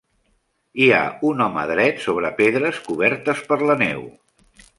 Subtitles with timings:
[0.85, 1.01] Hi ha
[1.31, 4.03] un home dret sobre pedres cobertes per la neu.